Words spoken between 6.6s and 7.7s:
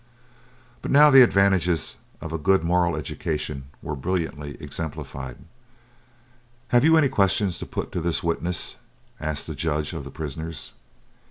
"Have you any questions to